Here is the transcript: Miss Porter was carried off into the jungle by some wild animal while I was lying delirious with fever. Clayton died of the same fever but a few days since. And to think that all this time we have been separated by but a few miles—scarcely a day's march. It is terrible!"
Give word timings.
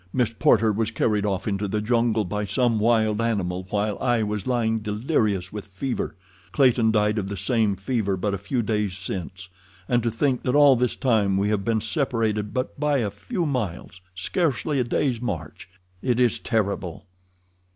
Miss 0.11 0.33
Porter 0.33 0.71
was 0.71 0.89
carried 0.89 1.27
off 1.27 1.47
into 1.47 1.67
the 1.67 1.79
jungle 1.79 2.25
by 2.25 2.43
some 2.43 2.79
wild 2.79 3.21
animal 3.21 3.67
while 3.69 3.99
I 4.01 4.23
was 4.23 4.47
lying 4.47 4.79
delirious 4.79 5.53
with 5.53 5.67
fever. 5.67 6.15
Clayton 6.53 6.89
died 6.89 7.19
of 7.19 7.27
the 7.29 7.37
same 7.37 7.75
fever 7.75 8.17
but 8.17 8.33
a 8.33 8.39
few 8.39 8.63
days 8.63 8.97
since. 8.97 9.47
And 9.87 10.01
to 10.01 10.09
think 10.09 10.41
that 10.41 10.55
all 10.55 10.75
this 10.75 10.95
time 10.95 11.37
we 11.37 11.49
have 11.49 11.63
been 11.63 11.81
separated 11.81 12.51
by 12.51 12.65
but 12.79 13.01
a 13.03 13.11
few 13.11 13.45
miles—scarcely 13.45 14.79
a 14.79 14.83
day's 14.83 15.21
march. 15.21 15.69
It 16.01 16.19
is 16.19 16.39
terrible!" 16.39 17.05